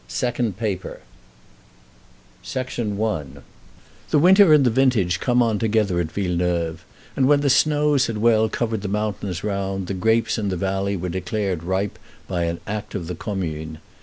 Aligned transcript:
Second 0.07 0.57
Paper 0.57 1.01
I 2.55 2.65
The 2.65 4.19
winter 4.19 4.51
and 4.51 4.65
the 4.65 4.69
vintage 4.71 5.19
come 5.19 5.43
on 5.43 5.59
together 5.59 5.99
at 5.99 6.11
Villeneuve, 6.11 6.83
and 7.15 7.27
when 7.27 7.41
the 7.41 7.51
snows 7.51 8.07
had 8.07 8.17
well 8.17 8.49
covered 8.49 8.81
the 8.81 8.87
mountains 8.87 9.43
around, 9.43 9.85
the 9.85 9.93
grapes 9.93 10.39
in 10.39 10.49
the 10.49 10.57
valley 10.57 10.97
were 10.97 11.09
declared 11.09 11.61
ripe 11.61 11.99
by 12.27 12.45
an 12.45 12.61
act 12.65 12.95
of 12.95 13.05
the 13.05 13.13
Commune. 13.13 13.77